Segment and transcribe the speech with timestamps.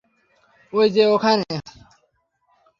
[0.73, 1.49] ওই যে ওখানে!